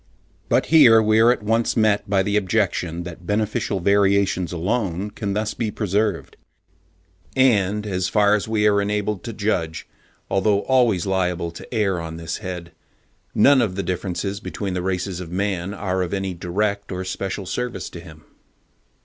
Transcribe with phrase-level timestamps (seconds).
[0.49, 5.29] But here we are at once met by the objection that beneficial variations alone can
[5.29, 6.37] be thus preserved;
[7.35, 9.87] and as far as we are enabled to judge,
[10.27, 12.71] although always liable to err on this head,
[13.35, 17.45] none of the differences between the races of man are of any direct or special
[17.45, 18.25] service to him.